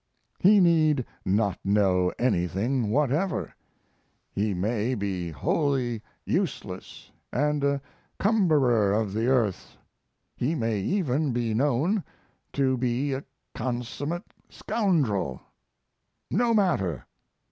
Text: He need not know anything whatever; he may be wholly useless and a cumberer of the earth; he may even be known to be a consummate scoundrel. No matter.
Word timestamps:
He 0.39 0.59
need 0.59 1.05
not 1.23 1.59
know 1.63 2.11
anything 2.17 2.89
whatever; 2.89 3.53
he 4.31 4.51
may 4.55 4.95
be 4.95 5.29
wholly 5.29 6.01
useless 6.25 7.11
and 7.31 7.63
a 7.63 7.81
cumberer 8.17 8.93
of 8.93 9.13
the 9.13 9.27
earth; 9.27 9.77
he 10.35 10.55
may 10.55 10.79
even 10.79 11.33
be 11.33 11.53
known 11.53 12.03
to 12.53 12.77
be 12.77 13.13
a 13.13 13.23
consummate 13.53 14.33
scoundrel. 14.49 15.39
No 16.31 16.51
matter. 16.55 17.05